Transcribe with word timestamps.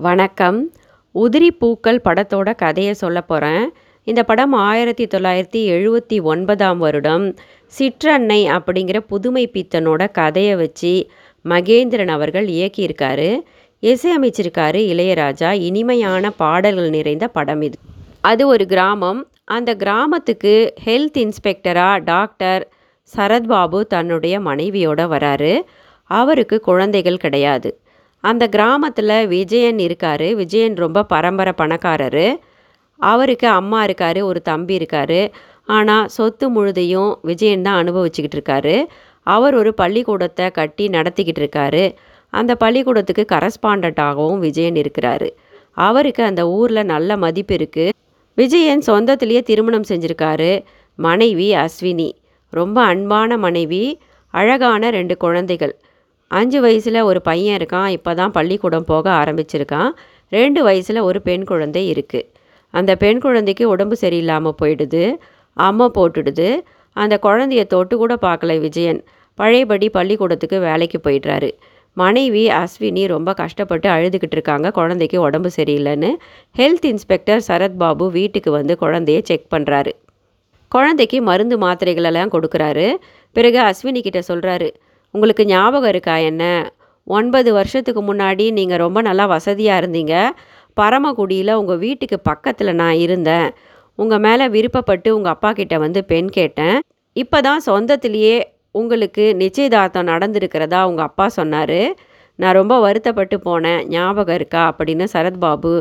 வணக்கம். 0.00 0.72
உதிரி 1.14 1.48
பூக்கள் 1.58 2.00
படத்தோட 2.04 2.54
கதையை 2.54 2.94
சொல்ல 2.94 3.20
போகிறேன் 3.20 3.72
இந்த 4.04 4.22
படம் 4.22 4.52
ஆயிரத்தி 4.52 5.06
தொள்ளாயிரத்தி 5.06 5.56
எழுபத்தி 5.56 6.22
ஒன்பதாம் 6.22 6.78
வருடம். 6.78 7.34
சிற்றன்னை 7.78 8.58
அப்படிங்கிற 8.58 8.98
புதுமை 8.98 9.50
பித்தனோட 9.50 10.10
கதையை 10.10 10.56
வச்சு 10.56 11.10
மகேந்திரன் 11.44 12.06
அவர்கள் 12.06 12.46
இயக்கியிருக்காரு. 12.46 13.40
இசையமைச்சிருக்காரு 13.82 14.78
இளையராஜா. 14.92 15.52
இனிமையான 15.52 16.30
பாடல்கள் 16.30 16.90
நிறைந்த 16.90 17.28
படம் 17.28 17.62
இது. 17.62 17.78
அது 18.20 18.46
ஒரு 18.46 18.66
கிராமம். 18.66 19.30
அந்த 19.44 19.74
கிராமத்துக்கு 19.74 20.74
ஹெல்த் 20.84 21.18
இன்ஸ்பெக்டராக 21.18 22.04
டாக்டர் 22.04 22.72
சரத்பாபு 23.16 23.80
தன்னுடைய 23.80 24.40
மனைவியோட 24.40 25.00
வராரு. 25.06 25.60
அவருக்கு 26.04 26.60
குழந்தைகள் 26.60 27.16
கிடையாது. 27.16 27.80
அந்த 28.20 28.48
கிராமத்தில் 28.48 29.26
விஜயன் 29.26 29.78
இருக்கார். 29.78 30.26
விஜயன் 30.34 30.74
ரொம்ப 30.74 31.04
பரம்பரை 31.04 31.52
பணக்காரர். 31.52 32.38
அவருக்கு 32.96 33.48
அம்மா 33.48 33.82
இருக்கார் 33.82 34.20
ஒரு 34.22 34.42
தம்பி 34.42 34.74
இருக்கார். 34.74 35.30
ஆனால் 35.64 36.08
சொத்து 36.08 36.48
முழுதையும் 36.48 37.18
விஜயன் 37.22 37.62
தான் 37.62 37.78
அனுபவிச்சுக்கிட்டு 37.82 38.38
இருக்காரு. 38.38 38.84
அவர் 39.22 39.54
ஒரு 39.54 39.74
பள்ளிக்கூடத்தை 39.74 40.50
கட்டி 40.50 40.88
நடத்திக்கிட்டு 40.88 41.42
இருக்காரு. 41.44 41.94
அந்த 42.30 42.54
பள்ளிக்கூடத்துக்கு 42.54 43.24
கரஸ்பாண்டண்ட்டாகவும் 43.32 44.38
விஜயன் 44.38 44.74
இருக்கிறாரு. 44.74 45.28
அவருக்கு 45.72 46.24
அந்த 46.24 46.48
ஊரில் 46.48 46.84
நல்ல 46.84 47.16
மதிப்பு 47.16 47.54
இருக்குது 47.56 47.92
விஜயன் 48.34 48.82
சொந்தத்திலேயே 48.86 49.42
திருமணம் 49.42 49.88
செஞ்சுருக்காரு. 49.88 50.64
மனைவி 50.94 51.54
அஸ்வினி. 51.54 52.10
ரொம்ப 52.50 52.82
அன்பான 52.82 53.36
மனைவி. 53.36 54.00
அழகான 54.34 54.90
ரெண்டு 54.90 55.16
குழந்தைகள். 55.16 55.74
அஞ்சு 56.30 56.58
வயசில் 56.60 57.00
ஒரு 57.10 57.20
பையன் 57.28 57.56
இருக்கான் 57.58 57.90
இப்போ 57.96 58.12
தான் 58.14 58.32
பள்ளிக்கூடம் 58.36 58.88
போக 58.90 59.06
ஆரம்பிச்சிருக்கான். 59.20 59.90
ரெண்டு 60.32 60.60
வயசில் 60.62 61.00
ஒரு 61.08 61.18
பெண் 61.28 61.44
குழந்தை 61.44 61.82
இருக்குது 61.92 62.26
அந்த 62.74 62.92
பெண் 63.02 63.20
குழந்தைக்கு 63.24 63.64
உடம்பு 63.74 63.96
சரியில்லாமல் 64.00 64.58
போயிடுது. 64.60 65.04
அம்மை 65.56 65.86
போட்டுடுது. 65.98 66.48
அந்த 66.96 67.14
குழந்தைய 67.26 67.62
தொட்டு 67.72 67.94
கூட 67.96 68.14
பார்க்கல 68.26 68.54
விஜயன். 68.60 69.00
பழையபடி 69.38 69.86
பள்ளிக்கூடத்துக்கு 69.96 70.58
வேலைக்கு 70.58 70.98
போயிடுறாரு. 71.06 71.50
மனைவி 71.96 72.42
அஸ்வினி 72.58 73.02
ரொம்ப 73.12 73.30
கஷ்டப்பட்டு 73.40 73.88
அழுதுகிட்டு 73.94 74.36
இருக்காங்க. 74.36 74.66
குழந்தைக்கு 74.70 75.18
உடம்பு 75.28 75.50
சரியில்லைன்னு 75.56 76.10
ஹெல்த் 76.58 76.86
இன்ஸ்பெக்டர் 76.90 77.42
சரத்பாபு 77.48 78.06
வீட்டுக்கு 78.18 78.50
வந்து 78.58 78.76
குழந்தைய 78.82 79.20
செக் 79.30 79.48
பண்ணுறாரு 79.54 79.94
குழந்தைக்கு 80.72 81.18
மருந்து 81.30 81.56
மாத்திரைகளெல்லாம் 81.64 82.32
கொடுக்குறாரு. 82.34 82.86
பிறகு 83.36 83.58
அஸ்வினி 83.70 84.00
கிட்ட 84.06 84.20
சொல்கிறாரு 84.30 84.68
உங்களுக்கு 85.14 85.44
ஞாபகம் 85.46 85.88
இருக்கா 85.88 86.16
என்ன? 86.30 86.44
ஒன்பது 87.06 87.50
வருஷத்துக்கு 87.52 88.02
முன்னாடி 88.02 88.52
நீங்கள் 88.52 88.78
ரொம்ப 88.78 89.00
நல்லா 89.02 89.26
வசதியாக 89.26 89.80
இருந்தீங்க. 89.82 90.14
பரமக்குடியில் 90.76 91.52
உங்கள் 91.52 91.78
வீட்டுக்கு 91.78 92.18
பக்கத்தில் 92.20 92.72
நான் 92.74 92.96
இருந்தேன். 92.96 93.48
உங்கள் 93.98 94.18
மேலே 94.18 94.46
விருப்பப்பட்டு 94.48 95.08
உங்கள் 95.08 95.32
அப்பா 95.32 95.52
கிட்ட 95.52 95.78
வந்து 95.78 96.04
பெண் 96.04 96.28
கேட்டேன். 96.28 96.78
இப்போ 97.16 97.40
தான் 97.40 97.62
சொந்தத்திலேயே 97.66 98.36
உங்களுக்கு 98.70 99.24
நிச்சயதார்த்தம் 99.34 100.08
நடந்திருக்கிறதா 100.08 100.80
உங்கள் 100.82 101.04
அப்பா 101.04 101.28
சொன்னார். 101.28 101.80
நான் 102.38 102.58
ரொம்ப 102.60 102.74
வருத்தப்பட்டு 102.80 103.36
போனேன். 103.44 103.80
ஞாபகம் 103.88 104.34
இருக்கா? 104.34 104.62
அப்படின்னு 104.70 105.06
சரத்பாபு 105.12 105.72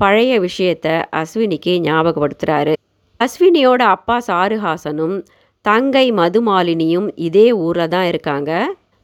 பழைய 0.00 0.40
விஷயத்த 0.40 0.86
அஸ்வினிக்கு 1.16 1.72
ஞாபகப்படுத்துகிறாரு 1.80 2.72
அஸ்வினியோட 3.20 3.82
அப்பா 3.96 4.16
சாருஹாசனும் 4.26 5.16
தங்கை 5.64 6.12
மதுமாலினியும் 6.12 7.08
இதே 7.14 7.52
ஊரில் 7.52 7.88
தான் 7.88 8.06
இருக்காங்க. 8.06 8.50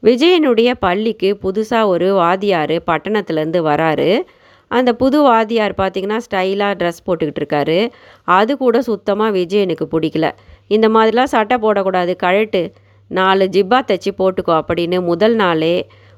விஜயனுடைய 0.03 0.71
பள்ளிக்கு 0.79 1.29
புதுசாக 1.43 1.85
ஒரு 1.85 2.13
வாத்தியார் 2.13 2.75
பட்டணத்துலேருந்து 2.89 3.61
வராரு. 3.69 4.21
அந்த 4.67 4.93
புது 4.93 5.21
வாத்தியார் 5.21 5.73
பார்த்திங்கன்னா 5.77 6.19
ஸ்டைலாக 6.27 6.77
ட்ரெஸ் 6.79 7.01
போட்டுக்கிட்டு 7.05 7.41
இருக்காரு. 7.43 7.91
அது 8.23 8.57
கூட 8.57 8.81
சுத்தமாக 8.81 9.35
விஜயனுக்கு 9.39 9.87
பிடிக்கல. 9.93 10.29
இந்த 10.67 10.89
மாதிரிலாம் 10.89 11.33
சட்டை 11.35 11.57
போடக்கூடாது 11.57 12.15
கழட்டு. 12.15 12.73
நாலு 13.07 13.45
ஜிப்பா 13.55 13.79
தைச்சி 13.89 14.11
போட்டுக்கோ 14.17 14.53
அப்படின்னு 14.61 14.99
முதல் 15.01 15.35
நாளே 15.35 15.75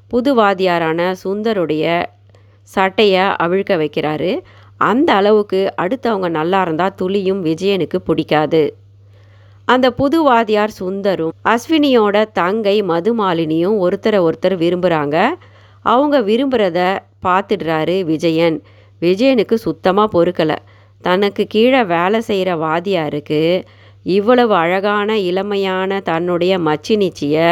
புது 0.08 0.30
வாத்தியாரான 0.40 1.14
சுந்தருடைய 1.24 2.04
சட்டையை 2.62 3.24
அவிழ்க்க 3.44 3.74
வைக்கிறாரு. 3.84 4.32
அந்த 4.76 5.14
அளவுக்கு 5.14 5.74
அடுத்தவங்க 5.82 6.28
நல்லா 6.28 6.62
இருந்தால் 6.62 6.96
துளியும் 6.96 7.42
விஜயனுக்கு 7.42 8.00
பிடிக்காது. 8.00 8.64
அந்த 9.68 9.86
புது 9.90 10.18
வாத்தியார் 10.22 10.72
சுந்தரும் 10.80 11.34
அஸ்வினியோட 11.52 12.16
தங்கை 12.32 12.76
மதுமாலினியும் 12.82 13.76
ஒருத்தரை 13.84 14.18
ஒருத்தர் 14.26 14.56
விரும்புகிறாங்க 14.62 15.16
அவங்க 15.84 16.16
விரும்புகிறத 16.20 16.80
பார்த்துடுறாரு 17.26 17.96
விஜயன். 18.10 18.56
விஜயனுக்கு 19.02 19.56
சுத்தமாக 19.66 20.08
பொறுக்கலை. 20.14 20.58
தனக்கு 21.04 21.42
கீழே 21.46 21.80
வேலை 21.84 22.20
செய்கிற 22.20 22.50
வாதியாருக்கு 22.56 23.40
இவ்வளவு 24.06 24.54
அழகான 24.54 25.16
இளமையான 25.30 26.00
தன்னுடைய 26.02 26.52
மச்சினிச்சியை 26.58 27.48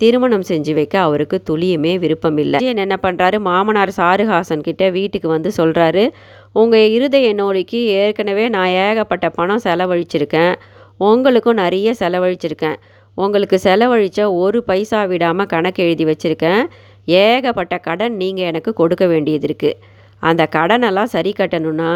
திருமணம் 0.00 0.46
செஞ்சு 0.48 0.72
வைக்க 0.74 0.96
அவருக்கு 1.00 1.36
துளியுமே 1.50 1.92
விருப்பம் 1.98 2.38
இல்லை 2.42 2.58
விஜயன் 2.58 2.82
என்ன 2.84 2.96
பண்ணுறாரு 3.02 3.38
மாமனார் 3.48 3.92
சாருஹாசன் 3.96 4.66
கிட்ட 4.68 4.84
வீட்டுக்கு 4.90 5.28
வந்து 5.28 5.50
சொல்கிறாரு 5.56 6.04
உங்கள் 6.52 6.90
இருதய 6.96 7.28
நோய்க்கு 7.34 7.80
ஏற்கனவே 8.02 8.46
நான் 8.48 8.74
ஏகப்பட்ட 8.86 9.26
பணம் 9.30 9.64
செலவழிச்சிருக்கேன். 9.64 10.54
உங்களுக்கும் 10.98 11.60
நிறைய 11.62 11.94
செலவழிச்சிருக்கேன். 12.00 12.78
உங்களுக்கு 13.14 13.56
செலவழித்த 13.66 14.20
ஒரு 14.42 14.58
பைசா 14.62 15.00
விடாமல் 15.10 15.50
கணக்கு 15.52 15.82
எழுதி 15.86 16.04
வச்சுருக்கேன். 16.04 16.62
ஏகப்பட்ட 17.08 17.74
கடன் 17.78 18.14
நீங்கள் 18.22 18.48
எனக்கு 18.50 18.70
கொடுக்க 18.72 19.04
வேண்டியது 19.06 19.46
இருக்குது 19.48 19.78
அந்த 20.22 20.42
கடனெல்லாம் 20.56 21.12
சரி 21.14 21.32
கட்டணும்னா 21.38 21.90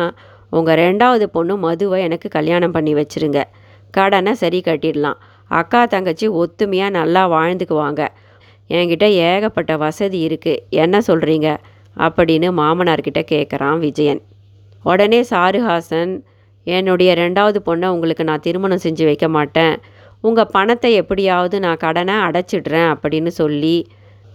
உங்கள் 0.59 0.78
ரெண்டாவது 0.84 1.27
பொண்ணு 1.34 1.55
மதுவை 1.56 1.99
எனக்கு 2.06 2.28
கல்யாணம் 2.28 2.75
பண்ணி 2.77 2.93
வச்சுருங்க. 2.94 3.41
கடனை 3.91 4.33
சரி 4.43 4.61
கட்டிடலாம். 4.66 5.19
அக்கா 5.50 5.81
தங்கச்சி 5.84 6.27
ஒத்துமையாக 6.41 6.97
நல்லா 6.99 7.22
வாழ்ந்துக்குவாங்க. 7.37 8.03
என்கிட்ட 8.71 9.06
ஏகப்பட்ட 9.28 9.72
வசதி 9.77 10.19
இருக்குது 10.28 10.62
என்ன 10.82 10.97
சொல்கிறீங்க 11.06 11.49
அப்படின்னு 11.97 12.49
மாமனார்கிட்ட 12.61 13.21
கேட்குறான் 13.32 13.78
விஜயன். 13.78 14.21
உடனே 14.84 15.21
சாருஹாசன் 15.31 16.12
என்னுடைய 16.65 17.15
ரெண்டாவது 17.15 17.59
பொண்ணை 17.66 17.87
உங்களுக்கு 17.87 18.25
நான் 18.25 18.41
திருமணம் 18.41 18.82
செஞ்சு 18.82 19.04
வைக்க 19.04 19.28
மாட்டேன். 19.28 19.81
உங்கள் 20.21 20.47
பணத்தை 20.47 20.94
எப்படியாவது 20.94 21.60
நான் 21.60 21.76
கடனை 21.76 22.15
அடைச்சிடுறேன் 22.15 22.94
அப்படின்னு 22.94 23.26
சொல்லி 23.26 23.87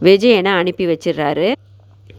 விஜயனை 0.02 0.52
அனுப்பி 0.52 0.86
வச்சிடுறாரு. 0.86 1.52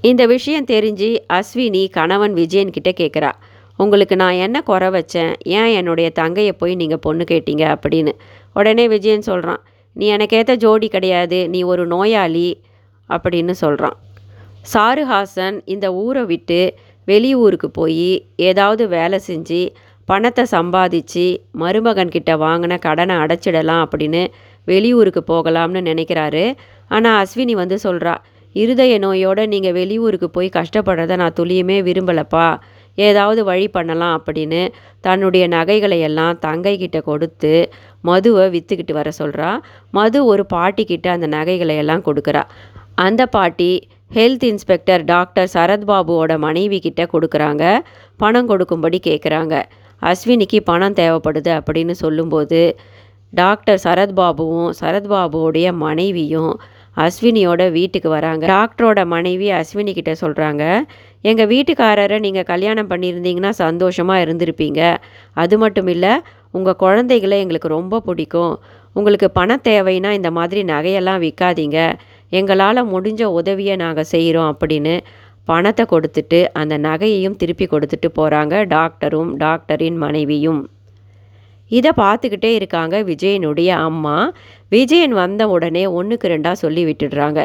இந்த 0.01 0.27
விஷயம் 0.27 0.65
தெரிஞ்சு 0.65 1.17
அஸ்வினி 1.33 1.91
கணவன் 1.91 2.35
விஜயன்கிட்ட 2.35 2.91
கேட்குறா 2.97 3.31
உங்களுக்கு 3.77 4.17
நான் 4.17 4.33
என்ன 4.33 4.63
குறை 4.63 4.89
வச்சேன்? 4.89 5.33
ஏன் 5.45 5.67
என்னுடைய 5.67 6.11
தங்கையை 6.11 6.53
போய் 6.53 6.75
நீங்கள் 6.75 6.99
பொண்ணு 6.99 7.25
கேட்டீங்க? 7.31 7.77
அப்படின்னு. 7.77 8.13
உடனே 8.53 8.89
விஜயன் 8.89 9.21
சொல்கிறான் 9.21 9.63
நீ 9.93 10.07
எனக்கேற்ற 10.07 10.55
ஜோடி 10.55 10.89
கிடையாது 10.89 11.49
நீ 11.49 11.63
ஒரு 11.63 11.87
நோயாளி 11.87 12.63
அப்படின்னு 13.09 13.51
சொல்கிறான் 13.51 13.97
சாருஹாசன் 14.75 15.61
இந்த 15.65 15.95
ஊரை 15.95 16.25
விட்டு 16.25 16.75
வெளியூருக்கு 17.05 17.71
போய் 17.71 18.27
ஏதாவது 18.37 18.89
வேலை 18.89 19.21
செஞ்சு 19.27 19.69
பணத்தை 20.09 20.45
சம்பாதிச்சு 20.55 21.27
மருமகன்கிட்ட 21.63 22.33
வாங்கின 22.45 22.79
கடனை 22.87 23.15
அடைச்சிடலாம் 23.23 23.83
அப்படின்னு 23.85 24.23
வெளியூருக்கு 24.71 25.23
போகலாம்னு 25.33 25.81
நினைக்கிறாரு. 25.91 26.45
ஆனால் 26.97 27.19
அஸ்வினி 27.23 27.55
வந்து 27.63 27.77
சொல்கிறா 27.85 28.15
இருதய 28.55 28.93
நோயோடு 29.05 29.43
நீங்கள் 29.55 29.77
வெளியூருக்கு 29.79 30.29
போய் 30.37 30.57
கஷ்டப்படுறத 30.59 31.17
நான் 31.23 31.39
துளியுமே 31.41 31.79
விரும்பலப்பா. 31.89 32.49
ஏதாவது 32.99 33.41
வழி 33.49 33.67
பண்ணலாம் 33.69 34.15
அப்படின்னு 34.19 34.61
தன்னுடைய 35.07 35.45
நகைகளை 35.57 35.99
எல்லாம் 36.09 36.39
தங்கைக்கிட்ட 36.47 36.99
கொடுத்து 37.09 37.53
மதுவை 38.09 38.47
விற்றுக்கிட்டு 38.55 38.95
வர 38.99 39.09
சொல்கிறா 39.19 39.51
மது 39.99 40.19
ஒரு 40.33 40.45
பாட்டிக்கிட்ட 40.55 41.07
அந்த 41.17 41.29
நகைகளை 41.37 41.77
எல்லாம் 41.83 42.07
கொடுக்குறா. 42.09 42.43
அந்த 43.07 43.23
பாட்டி 43.35 43.71
ஹெல்த் 44.17 44.47
இன்ஸ்பெக்டர் 44.51 45.03
டாக்டர் 45.13 45.49
சரத்பாபுவோட 45.55 46.33
மனைவி 46.47 46.79
கிட்ட 46.87 47.05
கொடுக்குறாங்க. 47.15 47.65
பணம் 48.23 48.49
கொடுக்கும்படி 48.53 49.01
கேட்குறாங்க 49.09 49.57
அஸ்வினிக்கு 50.11 50.59
பணம் 50.71 50.99
தேவைப்படுது 51.01 51.53
அப்படின்னு 51.59 51.95
சொல்லும்போது 52.05 52.61
டாக்டர் 53.33 53.81
சரத்பாபுவும் 53.85 54.71
சரத்பாபுவோடைய 54.81 55.69
மனைவியும் 55.85 56.55
அஸ்வினியோட 56.97 57.63
வீட்டுக்கு 57.79 58.09
வராங்க. 58.09 58.45
டாக்டரோட 58.53 59.01
மனைவி 59.15 59.49
அஸ்வினி 59.61 59.93
கிட்ட 59.97 60.13
சொல்கிறாங்க 60.21 60.63
எங்கள் 61.31 61.51
வீட்டுக்காரரை 61.53 62.19
நீங்கள் 62.27 62.49
கல்யாணம் 62.53 62.91
பண்ணியிருந்தீங்கன்னா 62.91 63.53
சந்தோஷமாக 63.65 64.25
இருந்திருப்பீங்க. 64.25 64.81
அது 65.43 65.55
மட்டும் 65.59 65.91
இல்லை 65.95 66.13
உங்கள் 66.51 66.81
குழந்தைகளை 66.85 67.39
எங்களுக்கு 67.45 67.69
ரொம்ப 67.79 68.01
பிடிக்கும். 68.01 68.55
உங்களுக்கு 68.97 69.29
பண 69.39 69.59
தேவைன்னா 69.69 70.11
இந்த 70.19 70.31
மாதிரி 70.39 70.61
நகையெல்லாம் 70.73 71.23
விற்காதீங்க 71.25 71.79
எங்களால் 72.33 72.89
முடிஞ்ச 72.93 73.23
உதவியை 73.41 73.75
நாங்கள் 73.77 74.11
செய்கிறோம் 74.15 74.51
அப்படின்னு 74.53 74.95
பணத்தை 75.47 75.85
கொடுத்துட்டு 75.91 76.39
அந்த 76.53 76.75
நகையையும் 76.79 77.37
திருப்பி 77.37 77.67
கொடுத்துட்டு 77.67 78.09
போகிறாங்க 78.19 78.55
டாக்டரும் 78.75 79.31
டாக்டரின் 79.37 79.97
மனைவியும். 79.97 80.63
இதை 81.71 81.91
பார்த்துக்கிட்டே 81.97 82.51
இருக்காங்க 82.55 82.97
விஜயனுடைய 83.03 83.69
அம்மா. 83.89 84.17
விஜயன் 84.69 85.13
வந்த 85.13 85.43
உடனே 85.49 85.87
ஒன்றுக்கு 85.99 86.29
ரெண்டாக 86.29 86.53
சொல்லி 86.53 86.83
விட்டுடுறாங்க. 86.85 87.41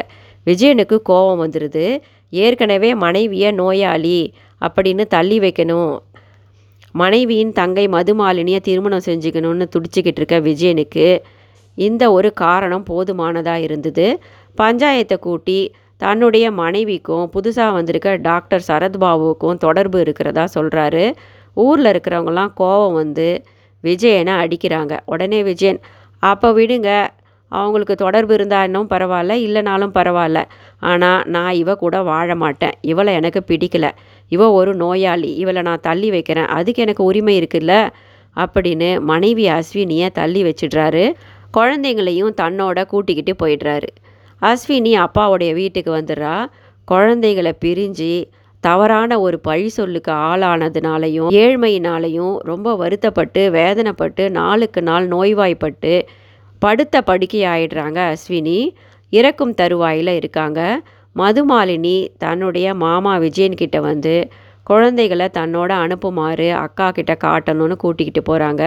விஜயனுக்கு 0.46 0.96
கோபம் 1.02 1.42
வந்துடுது 1.42 1.84
ஏற்கனவே 2.30 2.94
மனைவியை 2.94 3.52
நோயாளி 3.52 4.18
அப்படின்னு 4.60 5.04
தள்ளி 5.06 5.38
வைக்கணும். 5.40 5.92
மனைவியின் 6.94 7.52
தங்கை 7.52 7.84
மதுமாலினியை 7.88 8.60
திருமணம் 8.60 9.06
செஞ்சுக்கணும்னு 9.06 9.66
துடிச்சிக்கிட்டு 9.74 10.20
இருக்க 10.20 10.38
விஜயனுக்கு 10.40 11.06
இந்த 11.78 12.12
ஒரு 12.12 12.30
காரணம் 12.32 12.82
போதுமானதாக 12.82 13.60
இருந்தது. 13.60 14.06
பஞ்சாயத்தை 14.58 15.16
கூட்டி 15.18 15.58
தன்னுடைய 16.02 16.46
மனைவிக்கும் 16.50 17.30
புதுசாக 17.32 17.72
வந்திருக்க 17.72 18.16
டாக்டர் 18.16 18.64
சரத்பாபுவுக்கும் 18.68 19.56
தொடர்பு 19.56 19.98
இருக்கிறதா 20.00 20.44
சொல்கிறாரு 20.54 21.04
ஊரில் 21.54 21.84
இருக்கிறவங்கலாம் 21.84 22.52
கோவம் 22.60 22.92
வந்து 22.92 23.28
விஜயனை 23.84 24.34
அடிக்கிறாங்க. 24.44 25.00
உடனே 25.06 25.42
விஜயன் 25.42 25.80
அப்போ 26.22 26.52
விடுங்க. 26.52 26.88
அவங்களுக்கு 27.52 27.94
தொடர்பு 27.94 28.34
இருந்தால் 28.34 28.64
இன்னும் 28.64 28.90
பரவாயில்ல 28.90 29.34
இல்லைனாலும் 29.46 29.94
பரவாயில்ல. 29.94 30.44
ஆனால் 30.80 31.22
நான் 31.26 31.52
இவ 31.52 31.74
கூட 31.74 32.02
வாழ 32.02 32.34
மாட்டேன். 32.34 32.74
இவளை 32.80 33.14
எனக்கு 33.14 33.42
பிடிக்கல. 33.46 33.90
இவ 34.28 34.50
ஒரு 34.52 34.74
நோயாளி. 34.74 35.30
இவளை 35.34 35.62
நான் 35.62 35.80
தள்ளி 35.80 36.10
வைக்கிறேன். 36.10 36.50
அதுக்கு 36.58 36.82
எனக்கு 36.82 37.04
உரிமை 37.04 37.34
இருக்குல்ல? 37.40 37.74
அப்படின்னு 38.36 39.00
மனைவி 39.00 39.44
அஸ்வினியை 39.48 40.08
தள்ளி 40.10 40.42
வச்சிடுறாரு. 40.42 41.04
குழந்தைங்களையும் 41.54 42.34
தன்னோட 42.40 42.86
கூட்டிக்கிட்டு 42.86 43.34
போயிடுறாரு. 43.42 43.90
அஸ்வினி 44.42 44.92
அப்பாவுடைய 45.04 45.52
வீட்டுக்கு 45.52 45.90
வந்துடுறா. 45.96 46.36
குழந்தைகளை 46.88 47.52
பிரிஞ்சு 47.64 48.12
தவறான 48.60 49.20
ஒரு 49.20 49.40
பழி 49.40 49.68
சொல்லுக்கு 49.68 50.12
ஆளானதுனாலையும் 50.12 51.30
ஏழ்மையினாலையும் 51.42 52.34
ரொம்ப 52.50 52.76
வருத்தப்பட்டு 52.76 53.42
வேதனைப்பட்டு 53.50 54.24
நாளுக்கு 54.30 54.82
நாள் 54.82 55.06
நோய்வாய்ப்பட்டு 55.08 55.94
படுத்த 56.62 57.02
படுக்கை 57.02 57.42
ஆயிடுறாங்க 57.44 57.98
அஸ்வினி 58.12 58.58
இறக்கும் 59.12 59.54
தருவாயில் 59.54 60.12
இருக்காங்க. 60.14 60.60
மதுமாலினி 61.16 61.96
தன்னுடைய 62.18 62.74
மாமா 62.74 63.14
விஜயன்கிட்ட 63.16 63.80
வந்து 63.80 64.14
குழந்தைகளை 64.66 65.28
தன்னோட 65.38 65.70
அனுப்புமாறு 65.84 66.48
அக்கா 66.64 66.90
கிட்ட 66.90 67.12
காட்டணும்னு 67.24 67.76
கூட்டிக்கிட்டு 67.76 68.22
போகிறாங்க 68.30 68.64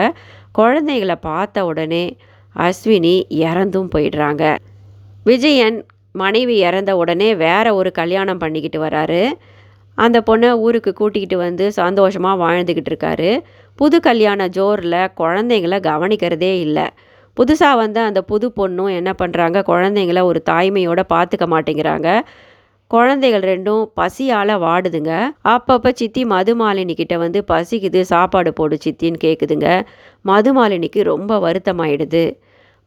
குழந்தைகளை 0.51 1.15
பார்த்த 1.15 1.65
உடனே 1.65 2.05
அஸ்வினி 2.55 3.15
இறந்தும் 3.29 3.89
போயிடுறாங்க. 3.95 4.43
விஜயன் 5.25 5.77
மனைவி 6.11 6.55
இறந்த 6.57 6.91
உடனே 6.97 7.35
வேற 7.35 7.75
ஒரு 7.75 7.91
கல்யாணம் 7.91 8.37
பண்ணிக்கிட்டு 8.37 8.79
வராரு. 8.83 9.21
அந்த 9.97 10.23
பொண்ணை 10.25 10.49
ஊருக்கு 10.65 10.93
கூட்டிக்கிட்டு 10.93 11.37
வந்து 11.37 11.71
சந்தோஷமாக 11.71 12.41
வாழ்ந்துக்கிட்டு 12.43 12.91
இருக்காரு. 12.93 13.29
புது 13.75 13.99
கல்யாண 13.99 14.47
ஜோரில் 14.47 14.99
குழந்தைங்கள 15.17 15.75
கவனிக்கிறதே 15.89 16.53
இல்லை. 16.59 16.85
புதுசாக 17.37 17.75
வந்த 17.75 17.97
அந்த 18.01 18.21
புது 18.21 18.47
பொண்ணும் 18.59 18.91
என்ன 18.95 19.11
பண்ணுறாங்க 19.21 19.63
குழந்தைங்கள 19.71 20.23
ஒரு 20.23 20.43
தாய்மையோடு 20.49 21.03
பார்த்துக்க 21.13 21.47
மாட்டேங்கிறாங்க. 21.53 22.09
குழந்தைகள் 22.87 23.41
ரெண்டும் 23.41 23.83
பசியால் 23.99 24.55
வாடுதுங்க. 24.65 25.11
அப்பப்போ 25.53 25.89
சித்தி 25.93 26.23
மதுமாலினி 26.25 26.93
கிட்ட 26.93 27.17
வந்து 27.17 27.43
பசிக்குது 27.47 28.01
சாப்பாடு 28.01 28.53
போடு 28.53 28.77
சித்தின்னு 28.85 29.19
கேட்குதுங்க 29.23 29.69
மதுமாலினிக்கு 30.25 31.01
ரொம்ப 31.03 31.39
வருத்தமாயிடுது. 31.39 32.25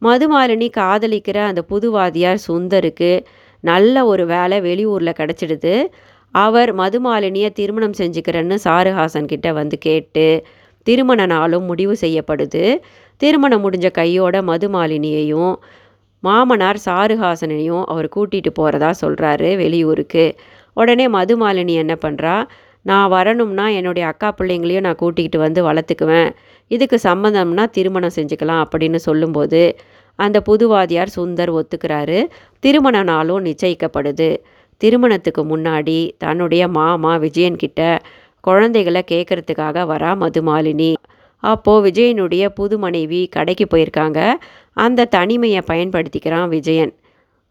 மதுமாலினி 0.01 0.67
காதலிக்கிற 0.77 1.37
அந்த 1.43 1.61
புதுவாதியார் 1.69 2.39
சுந்தருக்கு 2.47 3.11
நல்ல 3.63 4.05
ஒரு 4.05 4.25
வேலை 4.25 4.57
வெளியூரில் 4.61 5.17
கிடச்சிடுது. 5.19 5.73
அவர் 6.31 6.71
மதுமாலினியை 6.77 7.49
திருமணம் 7.51 7.97
செஞ்சுக்கிறேன்னு 7.97 8.57
சாருஹாசன் 8.63 9.25
கிட்ட 9.25 9.53
வந்து 9.53 9.77
கேட்டு 9.77 10.45
திருமண 10.87 11.25
நாளும் 11.25 11.63
முடிவு 11.63 11.95
செய்யப்படுது. 12.01 12.63
திருமணம் 13.21 13.63
முடிஞ்ச 13.65 13.87
கையோட 13.91 14.41
மதுமாலினியையும் 14.41 15.53
மாமனார் 16.23 16.79
சாருஹாசனையும் 16.85 17.83
அவர் 17.83 18.07
கூட்டிகிட்டு 18.15 18.51
போகிறதா 18.53 18.91
சொல்கிறாரு 19.01 19.49
வெளியூருக்கு. 19.55 20.25
உடனே 20.73 21.07
மதுமாலினி 21.07 21.73
என்ன 21.73 21.93
பண்ணுறா 22.05 22.35
நான் 22.89 23.09
வரணும்னா 23.09 23.65
என்னுடைய 23.79 24.03
அக்கா 24.11 24.29
பிள்ளைங்களையும் 24.31 24.85
நான் 24.87 25.01
கூட்டிகிட்டு 25.01 25.37
வந்து 25.37 25.59
வளர்த்துக்குவேன். 25.67 26.29
இதுக்கு 26.71 26.97
சம்மந்தம்னா 27.03 27.63
திருமணம் 27.69 28.15
செஞ்சுக்கலாம் 28.15 28.61
அப்படின்னு 28.63 28.99
சொல்லும்போது 29.07 29.61
அந்த 30.19 30.37
புதுவாதியார் 30.41 31.15
சுந்தர் 31.17 31.51
ஒத்துக்கிறாரு. 31.59 32.19
திருமண 32.63 33.03
நாளும் 33.03 33.45
நிச்சயிக்கப்படுது. 33.45 34.29
திருமணத்துக்கு 34.81 35.41
முன்னாடி 35.51 35.99
தன்னுடைய 36.17 36.63
மாமா 36.77 37.13
விஜயன்கிட்ட 37.17 37.81
குழந்தைகளை 38.43 39.01
கேட்கறதுக்காக 39.11 39.85
வரா 39.91 40.11
மதுமாலினி. 40.23 40.91
அப்போது 41.43 41.83
விஜயனுடைய 41.85 42.45
புது 42.59 42.75
மனைவி 42.77 43.21
கடைக்கு 43.35 43.65
போயிருக்காங்க. 43.71 44.19
அந்த 44.77 45.07
தனிமையை 45.15 45.61
பயன்படுத்திக்கிறான் 45.71 46.47
விஜயன். 46.47 46.93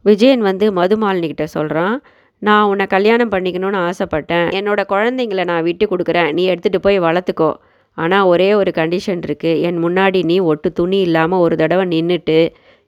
விஜயன் 0.05 0.43
வந்து 0.49 0.67
மதுமாலினிக்கிட்ட 0.73 1.47
சொல்கிறான் 1.57 1.97
நான் 2.43 2.69
உன்னை 2.71 2.87
கல்யாணம் 2.87 3.33
பண்ணிக்கணும்னு 3.33 3.79
ஆசைப்பட்டேன். 3.89 4.47
என்னோட 4.59 4.81
குழந்தைங்கள 4.93 5.45
நான் 5.45 5.63
விட்டு 5.63 5.85
கொடுக்குறேன். 5.87 6.31
நீ 6.33 6.43
எடுத்துகிட்டு 6.53 6.81
போய் 6.87 6.99
வளர்த்துக்கோ. 6.99 7.51
ஆனால் 7.99 8.29
ஒரே 8.33 8.49
ஒரு 8.55 8.71
கண்டிஷன் 8.71 9.23
இருக்குது 9.27 9.61
என் 9.69 9.79
முன்னாடி 9.85 10.21
நீ 10.31 10.37
ஒட்டு 10.51 10.69
துணி 10.73 10.99
இல்லாமல் 11.01 11.43
ஒரு 11.45 11.55
தடவை 11.57 11.85
நின்றுட்டு 11.95 12.39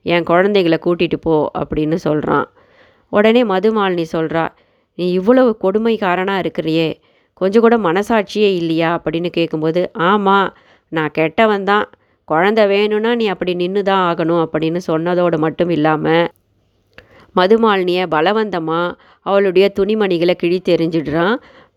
என் 0.05 0.27
குழந்தைங்கள 0.29 0.77
கூட்டிகிட்டு 0.85 1.17
போ 1.21 1.35
அப்படின்னு 1.61 1.97
சொல்கிறான் 2.07 2.47
உடனே 3.11 3.41
மதுமாலினி 3.43 4.05
சொல்கிறா 4.13 4.43
நீ 4.97 5.05
இவ்வளவு 5.11 5.51
கொடுமைக்காரனாக 5.63 6.43
இருக்கிறியே. 6.43 6.89
கொஞ்சம் 7.41 7.63
கூட 7.65 7.75
மனசாட்சியே 7.77 8.49
இல்லையா? 8.61 8.89
அப்படின்னு 8.97 9.29
கேட்கும்போது 9.29 9.81
ஆமாம் 10.09 10.49
நான் 10.91 11.11
கெட்டவன் 11.11 11.63
தான். 11.63 11.85
குழந்த 12.27 12.61
வேணும்னா 12.67 13.11
நீ 13.15 13.25
அப்படி 13.27 13.53
நின்று 13.61 13.81
தான் 13.83 14.03
ஆகணும் 14.09 14.41
அப்படின்னு 14.45 14.79
சொன்னதோடு 14.87 15.37
மட்டும் 15.37 15.69
இல்லாமல் 15.69 16.25
மதுமாலினியை 17.35 18.05
பலவந்தமாக 18.15 18.95
அவளுடைய 19.25 19.65
துணிமணிகளை 19.79 20.35
கிழித்தெறிஞ்சிடுறான். 20.43 21.35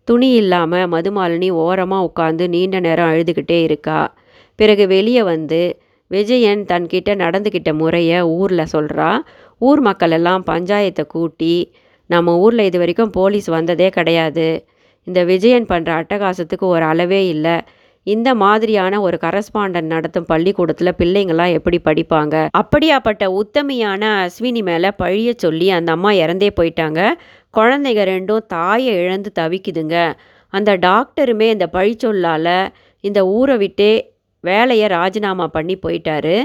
துணி 0.08 0.28
இல்லாமல் 0.34 0.88
மதுமாலினி 0.94 1.48
ஓரமாக 1.64 2.06
உட்காந்து 2.08 2.44
நீண்ட 2.54 2.78
நேரம் 2.80 3.10
அழுதுகிட்டே 3.12 3.58
இருக்கா. 3.62 4.00
பிறகு 4.58 4.84
வெளியே 4.86 5.22
வந்து 5.32 5.60
விஜயன் 6.10 6.62
தன்கிட்ட 6.70 7.10
நடந்துக்கிட்ட 7.22 7.70
முறையை 7.72 8.18
ஊரில் 8.38 8.72
சொல்கிறா 8.72 9.10
ஊர் 9.68 9.80
மக்கள் 9.80 10.10
எல்லாம் 10.10 10.42
பஞ்சாயத்தை 10.50 11.04
கூட்டி 11.06 11.54
நம்ம 12.10 12.34
ஊரில் 12.38 12.68
இது 12.68 12.78
வரைக்கும் 12.78 13.10
போலீஸ் 13.10 13.48
வந்ததே 13.56 13.88
கிடையாது. 13.88 14.48
இந்த 15.06 15.20
விஜயன் 15.24 15.66
பண்ணுற 15.70 15.90
அட்டகாசத்துக்கு 16.00 16.66
ஒரு 16.74 16.84
அளவே 16.84 17.20
இல்லை. 17.28 17.56
இந்த 18.04 18.34
மாதிரியான 18.34 19.00
ஒரு 19.00 19.18
கரஸ்பாண்டன் 19.20 19.90
நடத்தும் 19.94 20.24
பள்ளிக்கூடத்தில் 20.24 20.96
பிள்ளைங்களாம் 20.98 21.52
எப்படி 21.52 21.80
படிப்பாங்க? 21.84 22.48
அப்படியாப்பட்ட 22.58 23.42
உத்தமியான 23.42 24.02
அஸ்வினி 24.24 24.62
மேலே 24.62 24.90
பழிய 25.02 25.32
சொல்லி 25.36 25.70
அந்த 25.70 25.92
அம்மா 25.92 26.10
இறந்தே 26.10 26.50
போயிட்டாங்க. 26.60 27.00
குழந்தைங்க 27.54 28.02
ரெண்டும் 28.12 28.46
தாயை 28.46 28.94
இழந்து 28.94 29.32
தவிக்குதுங்க. 29.40 30.12
அந்த 30.48 30.76
டாக்டருமே 30.76 31.48
இந்த 31.50 31.68
பழிச்சொல்லால் 31.72 32.68
இந்த 33.00 33.26
ஊரை 33.26 33.56
விட்டே 33.56 34.14
வேலையை 34.40 34.88
ராஜினாமா 34.88 35.46
பண்ணி 35.46 35.78
போயிட்டாரு. 35.78 36.42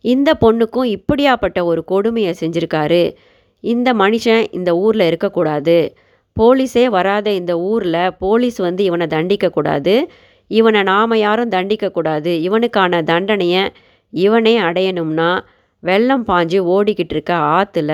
இந்த 0.00 0.36
பொண்ணுக்கும் 0.40 0.96
இப்படியாப்பட்ட 0.96 1.62
ஒரு 1.62 1.84
கொடுமையை 1.84 2.34
செஞ்சுருக்காரு. 2.40 3.14
இந்த 3.60 3.94
மனுஷன் 3.94 4.46
இந்த 4.50 4.76
ஊரில் 4.76 5.06
இருக்கக்கூடாது. 5.06 5.94
போலீஸே 6.40 6.84
வராத 6.86 7.30
இந்த 7.30 7.58
ஊரில் 7.58 8.12
போலீஸ் 8.18 8.56
வந்து 8.56 8.84
இவனை 8.84 9.06
தண்டிக்கக்கூடாது. 9.06 9.94
இவனை 10.50 10.82
நாம் 10.82 11.14
யாரும் 11.26 11.54
தண்டிக்கக்கூடாது. 11.56 12.32
இவனுக்கான 12.46 13.02
தண்டனையை 13.02 13.62
இவனே 14.12 14.54
அடையணும்னா 14.60 15.30
வெள்ளம் 15.82 16.24
பாஞ்சு 16.28 16.58
ஓடிக்கிட்டு 16.74 17.14
இருக்க 17.16 17.34
ஆற்றுல 17.56 17.92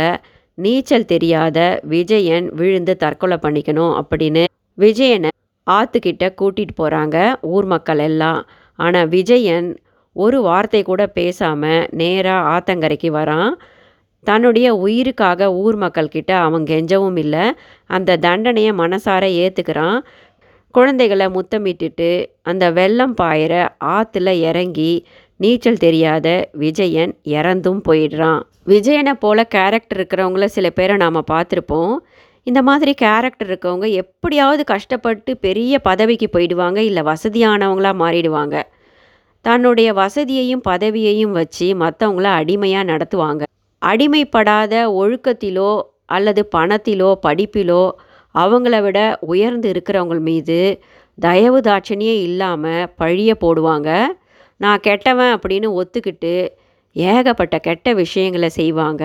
நீச்சல் 0.59 1.11
தெரியாத 1.13 1.59
விஜயன் 1.93 2.47
விழுந்து 2.59 2.93
தற்கொலை 2.97 3.37
பண்ணிக்கணும் 3.45 3.95
அப்படின்னு 4.01 4.45
விஜயனை 4.79 5.31
ஆற்றுக்கிட்ட 5.67 6.25
கூட்டிகிட்டு 6.41 6.75
போகிறாங்க 6.81 7.17
ஊர் 7.55 7.65
மக்கள் 7.65 8.03
எல்லாம். 8.09 8.41
ஆனால் 8.79 9.09
விஜயன் 9.09 9.69
ஒரு 10.17 10.39
வார்த்தை 10.43 10.81
கூட 10.83 11.03
பேசாமல் 11.19 11.87
நேராக 12.01 12.49
ஆத்தங்கரைக்கு 12.55 13.11
வரான். 13.11 13.53
தன்னுடைய 14.27 14.69
உயிருக்காக 14.85 15.49
ஊர் 15.63 15.77
மக்கள்கிட்ட 15.79 16.33
அவன் 16.47 16.65
கெஞ்சவும் 16.65 17.19
இல்லை. 17.25 17.45
அந்த 17.91 18.19
தண்டனையை 18.27 18.73
மனசார 18.83 19.25
ஏற்றுக்கிறான் 19.45 19.99
குழந்தைகளை 20.76 21.26
முத்தமிட்டுட்டு 21.26 22.09
அந்த 22.43 22.64
வெள்ளம் 22.78 23.14
பாயிற 23.21 23.54
ஆற்றுல 23.95 24.31
இறங்கி 24.49 24.93
நீச்சல் 25.40 25.83
தெரியாத 25.85 26.26
விஜயன் 26.52 27.12
இறந்தும் 27.37 27.81
போயிடுறான். 27.88 28.43
விஜயனை 28.66 29.14
போல் 29.23 29.43
கேரக்டர் 29.54 29.99
இருக்கிறவங்கள 29.99 30.45
சில 30.57 30.66
பேரை 30.71 30.95
நாம் 30.97 31.19
பார்த்துருப்போம். 31.33 31.95
இந்த 32.47 32.61
மாதிரி 32.62 32.93
கேரக்டர் 32.95 33.50
இருக்கவங்க 33.50 33.87
எப்படியாவது 34.02 34.62
கஷ்டப்பட்டு 34.64 35.33
பெரிய 35.37 35.78
பதவிக்கு 35.78 36.28
போயிடுவாங்க 36.33 36.81
இல்லை 36.88 37.02
வசதியானவங்களாக 37.02 38.00
மாறிடுவாங்க. 38.04 38.57
தன்னுடைய 39.45 39.88
வசதியையும் 39.93 40.64
பதவியையும் 40.69 41.35
வச்சு 41.38 41.66
மற்றவங்கள 41.83 42.28
அடிமையாக 42.40 42.90
நடத்துவாங்க. 42.93 43.43
அடிமைப்படாத 43.83 44.75
ஒழுக்கத்திலோ 45.00 45.71
அல்லது 46.16 46.43
பணத்திலோ 46.57 47.11
படிப்பிலோ 47.26 47.85
அவங்கள 48.35 48.76
விட 48.83 49.00
உயர்ந்து 49.33 49.69
இருக்கிறவங்க 49.73 50.19
மீது 50.21 50.59
தயவு 51.19 51.59
தாட்சணியே 51.61 52.14
இல்லாமல் 52.29 52.88
பழிய 52.99 53.33
போடுவாங்க. 53.41 53.91
நான் 54.61 54.83
கெட்டவன் 54.83 55.33
அப்படின்னு 55.35 55.69
ஒத்துக்கிட்டு 55.79 56.35
ஏகப்பட்ட 56.97 57.57
கெட்ட 57.59 57.93
விஷயங்களை 57.93 58.49
செய்வாங்க. 58.49 59.05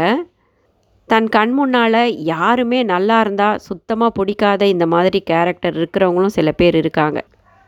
தன் 1.10 1.30
கண் 1.30 1.52
முன்னால் 1.52 2.02
யாருமே 2.24 2.80
நல்லா 2.84 3.20
இருந்தால் 3.20 3.62
சுத்தமாக 3.68 4.12
பிடிக்காத 4.12 4.62
இந்த 4.66 4.86
மாதிரி 4.86 5.20
கேரக்டர் 5.22 5.78
இருக்கிறவங்களும் 5.80 6.36
சில 6.38 6.52
பேர் 6.52 6.76
இருக்காங்க. 6.76 7.20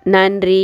நன்றி. 0.05 0.63